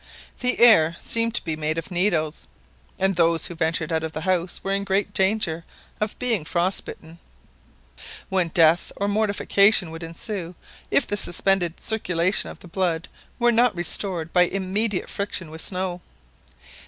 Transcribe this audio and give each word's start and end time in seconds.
The 0.39 0.57
air 0.59 0.97
seemed 0.99 1.35
to 1.35 1.43
be 1.43 1.55
made 1.55 1.77
of 1.77 1.91
needles, 1.91 2.47
and 2.97 3.15
those 3.15 3.45
who 3.45 3.53
ventured 3.53 3.91
out 3.91 4.01
of 4.03 4.13
the 4.13 4.21
house 4.21 4.59
were 4.63 4.73
in 4.73 4.83
great 4.83 5.13
danger 5.13 5.63
of 5.99 6.17
being 6.17 6.43
frost 6.43 6.85
bitten, 6.85 7.19
when 8.27 8.47
death 8.47 8.91
or 8.95 9.07
mortification 9.07 9.91
would 9.91 10.01
ensue 10.01 10.55
if 10.89 11.05
the 11.05 11.17
suspended 11.17 11.79
circulation 11.79 12.49
of 12.49 12.57
the 12.61 12.67
blood 12.67 13.09
were 13.37 13.51
not 13.51 13.75
restored 13.75 14.33
by 14.33 14.47
immediate 14.47 15.07
friction 15.07 15.51
with 15.51 15.61
snow. 15.61 16.01